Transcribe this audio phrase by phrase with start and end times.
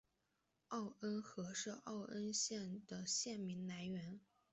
[0.69, 4.19] 奥恩河是奥恩省的省名来源。